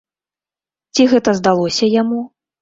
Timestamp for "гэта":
1.11-1.35